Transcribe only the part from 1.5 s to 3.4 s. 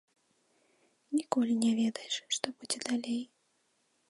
не ведаеш, што будзе далей.